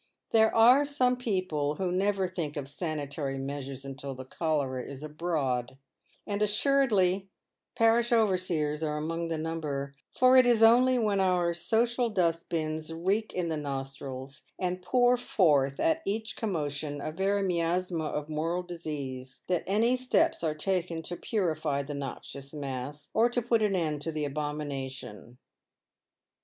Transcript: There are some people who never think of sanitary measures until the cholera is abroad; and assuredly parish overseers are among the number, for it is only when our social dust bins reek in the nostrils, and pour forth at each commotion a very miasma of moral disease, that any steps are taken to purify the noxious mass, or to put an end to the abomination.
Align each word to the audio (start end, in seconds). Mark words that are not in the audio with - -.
There 0.31 0.51
are 0.55 0.83
some 0.83 1.15
people 1.15 1.75
who 1.75 1.91
never 1.91 2.27
think 2.27 2.57
of 2.57 2.67
sanitary 2.67 3.37
measures 3.37 3.85
until 3.85 4.15
the 4.15 4.25
cholera 4.25 4.83
is 4.83 5.03
abroad; 5.03 5.77
and 6.25 6.41
assuredly 6.41 7.29
parish 7.75 8.11
overseers 8.11 8.81
are 8.81 8.97
among 8.97 9.27
the 9.27 9.37
number, 9.37 9.93
for 10.17 10.35
it 10.37 10.47
is 10.47 10.63
only 10.63 10.97
when 10.97 11.19
our 11.19 11.53
social 11.53 12.09
dust 12.09 12.49
bins 12.49 12.91
reek 12.91 13.31
in 13.35 13.49
the 13.49 13.57
nostrils, 13.57 14.41
and 14.57 14.81
pour 14.81 15.17
forth 15.17 15.79
at 15.79 16.01
each 16.03 16.35
commotion 16.35 16.99
a 16.99 17.11
very 17.11 17.43
miasma 17.43 18.05
of 18.05 18.27
moral 18.27 18.63
disease, 18.63 19.41
that 19.45 19.63
any 19.67 19.95
steps 19.95 20.43
are 20.43 20.55
taken 20.55 21.03
to 21.03 21.15
purify 21.15 21.83
the 21.83 21.93
noxious 21.93 22.55
mass, 22.55 23.11
or 23.13 23.29
to 23.29 23.39
put 23.39 23.61
an 23.61 23.75
end 23.75 24.01
to 24.01 24.11
the 24.11 24.25
abomination. 24.25 25.37